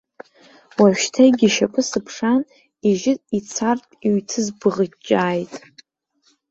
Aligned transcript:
Уажәшьҭа 0.79 1.21
егьи 1.27 1.47
ишьапы 1.49 1.81
сыԥшаан, 1.89 2.41
ижьы 2.87 3.13
ицартә 3.37 3.93
иҩҭызбыӷҷааит. 4.07 5.53